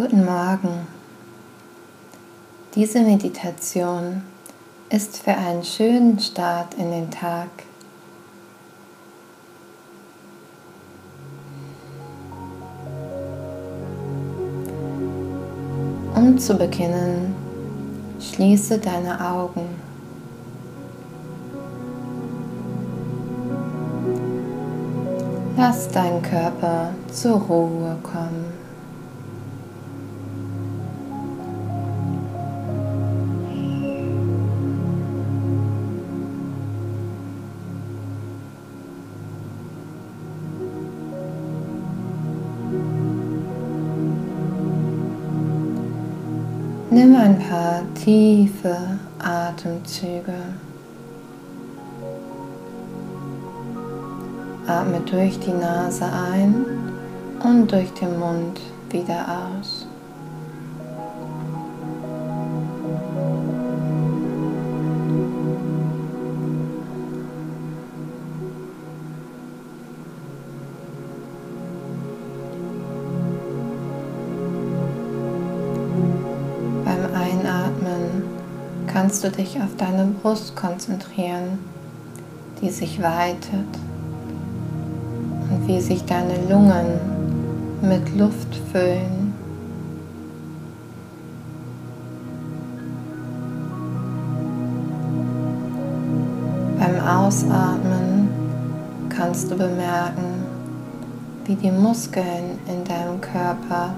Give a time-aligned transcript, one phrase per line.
[0.00, 0.86] Guten Morgen.
[2.76, 4.22] Diese Meditation
[4.90, 7.48] ist für einen schönen Start in den Tag.
[16.14, 17.34] Um zu beginnen,
[18.20, 19.66] schließe deine Augen.
[25.56, 28.47] Lass deinen Körper zur Ruhe kommen.
[46.98, 48.76] Nimm ein paar tiefe
[49.20, 50.34] Atemzüge.
[54.66, 56.64] Atme durch die Nase ein
[57.44, 59.77] und durch den Mund wieder aus.
[78.88, 81.58] Kannst du dich auf deine Brust konzentrieren,
[82.60, 83.68] die sich weitet
[85.50, 86.98] und wie sich deine Lungen
[87.82, 89.34] mit Luft füllen.
[96.78, 98.28] Beim Ausatmen
[99.08, 100.44] kannst du bemerken,
[101.44, 103.94] wie die Muskeln in deinem Körper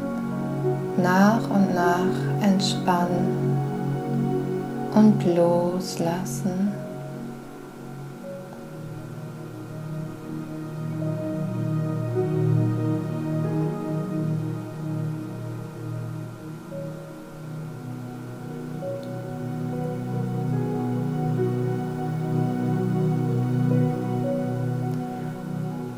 [0.96, 3.49] nach und nach entspannen
[4.94, 6.72] und loslassen.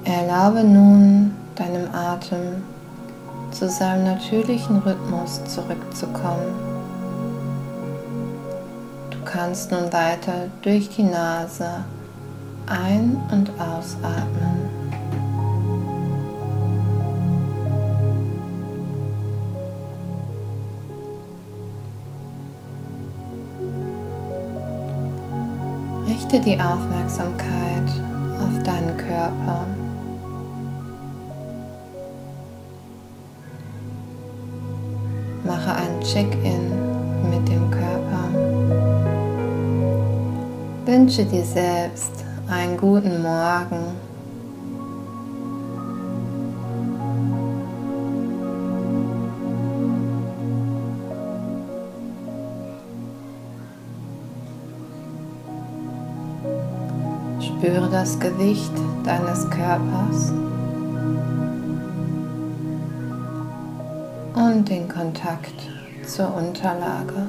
[0.04, 2.62] Erlaube nun deinem Atem
[3.50, 6.71] zu seinem natürlichen Rhythmus zurückzukommen.
[9.32, 11.84] Du kannst nun weiter durch die Nase
[12.66, 14.68] ein- und ausatmen.
[26.06, 27.88] Richte die Aufmerksamkeit
[28.38, 29.64] auf deinen Körper.
[35.44, 37.81] Mache ein Check-in mit dem Körper.
[40.92, 42.12] Wünsche dir selbst
[42.50, 43.96] einen guten Morgen.
[57.40, 58.72] Spüre das Gewicht
[59.02, 60.30] deines Körpers.
[64.34, 65.54] und den Kontakt
[66.06, 67.26] zur Unterlage.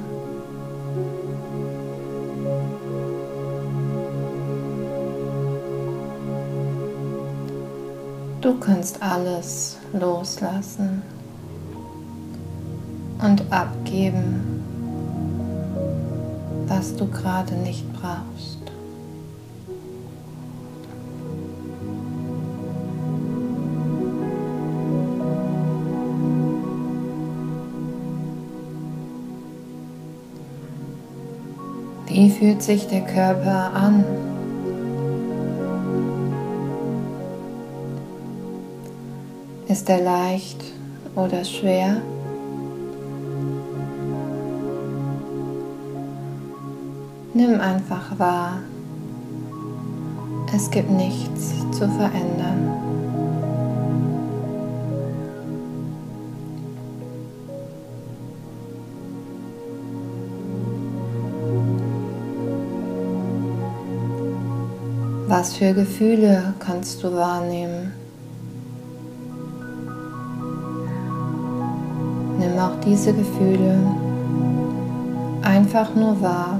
[8.43, 11.01] Du kannst alles loslassen
[13.23, 14.61] und abgeben,
[16.67, 18.59] was du gerade nicht brauchst.
[32.07, 34.32] Wie fühlt sich der Körper an?
[39.73, 40.63] Ist er leicht
[41.15, 41.99] oder schwer?
[47.33, 48.59] Nimm einfach wahr.
[50.55, 52.69] Es gibt nichts zu verändern.
[65.27, 68.02] Was für Gefühle kannst du wahrnehmen?
[72.63, 73.77] Auch diese Gefühle
[75.41, 76.59] einfach nur wahr.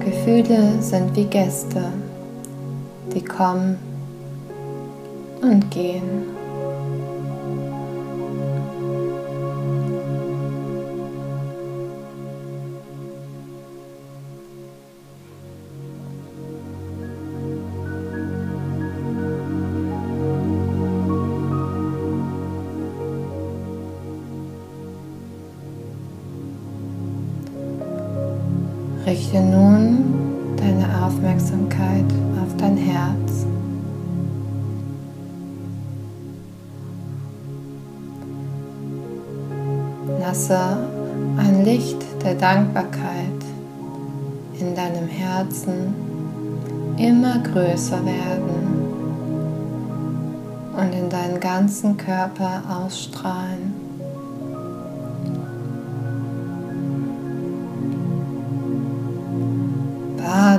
[0.00, 1.84] Gefühle sind wie Gäste,
[3.14, 3.78] die kommen
[5.42, 6.31] und gehen.
[29.12, 32.06] Richte nun deine Aufmerksamkeit
[32.42, 33.44] auf dein Herz.
[40.18, 40.78] Lasse
[41.36, 43.44] ein Licht der Dankbarkeit
[44.58, 45.94] in deinem Herzen
[46.96, 48.86] immer größer werden
[50.74, 53.81] und in deinen ganzen Körper ausstrahlen.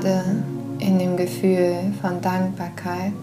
[0.04, 0.44] Bade
[0.80, 3.14] in dem Gefühl von Dankbarkeit.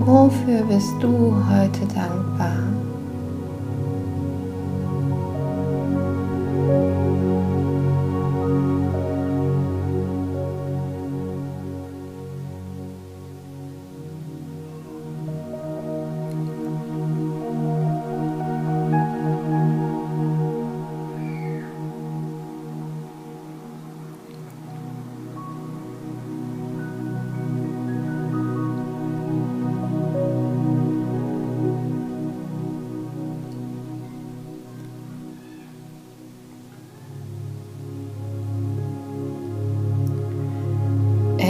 [0.00, 2.77] Wofür bist du heute dankbar?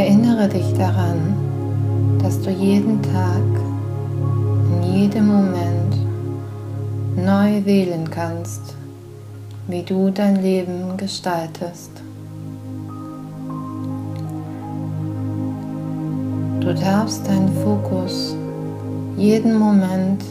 [0.08, 1.36] Erinnere dich daran,
[2.22, 3.42] dass du jeden Tag,
[4.72, 5.96] in jedem Moment
[7.14, 8.74] neu wählen kannst,
[9.66, 11.90] wie du dein Leben gestaltest.
[16.60, 18.34] Du darfst deinen Fokus
[19.18, 20.24] jeden Moment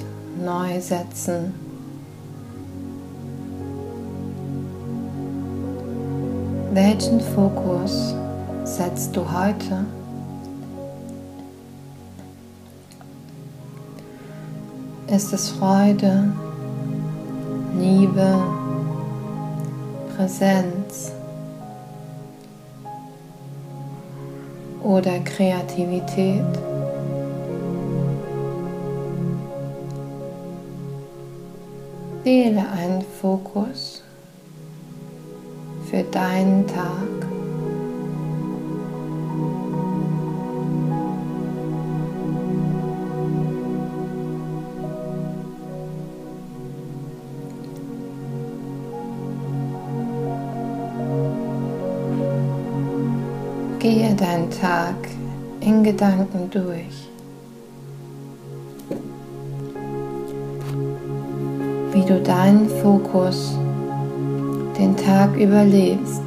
[0.44, 1.54] neu setzen.
[6.74, 8.16] Welchen Fokus
[8.68, 9.86] setzt du heute?
[15.08, 16.34] Ist es Freude,
[17.78, 18.44] Liebe,
[20.16, 21.14] Präsenz
[24.84, 26.44] oder Kreativität?
[32.24, 34.04] Wähle einen Fokus
[35.90, 37.17] für deinen Tag.
[53.90, 54.96] Gehe deinen Tag
[55.62, 57.08] in Gedanken durch.
[61.94, 63.58] Wie du deinen Fokus
[64.78, 66.22] den Tag überlebst.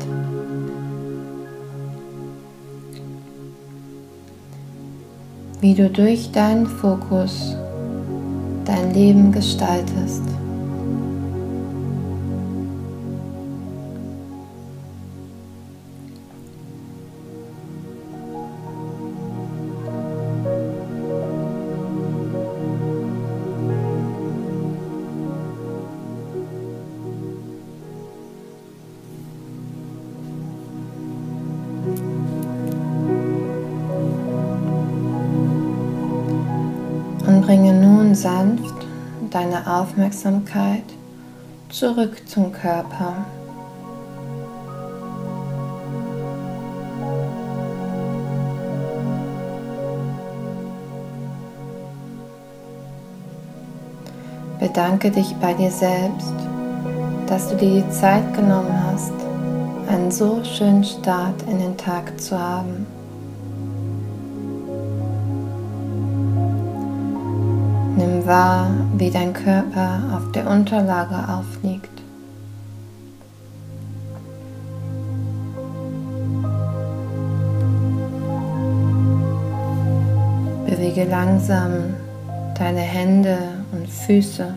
[5.61, 7.55] Wie du durch deinen Fokus
[8.65, 10.23] dein Leben gestaltest.
[37.51, 38.87] Bringe nun sanft
[39.33, 40.85] deine Aufmerksamkeit
[41.69, 43.27] zurück zum Körper.
[54.61, 56.33] Bedanke dich bei dir selbst,
[57.27, 59.13] dass du dir die Zeit genommen hast,
[59.89, 62.87] einen so schönen Start in den Tag zu haben.
[68.01, 71.91] Nimm wahr, wie dein Körper auf der Unterlage aufliegt.
[80.65, 81.93] Bewege langsam
[82.59, 83.37] deine Hände
[83.73, 84.55] und Füße.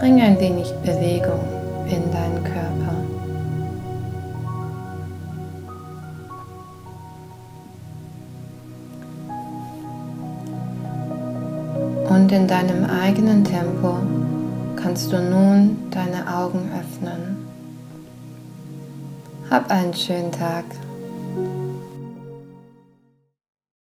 [0.00, 1.44] Bring ein wenig Bewegung
[1.86, 3.07] in deinen Körper.
[12.08, 13.98] Und in deinem eigenen Tempo
[14.76, 17.36] kannst du nun deine Augen öffnen.
[19.50, 20.64] Hab einen schönen Tag.